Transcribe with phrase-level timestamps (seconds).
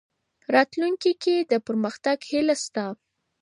[0.53, 2.85] راتلونکې کې د پرمختګ هیله شته.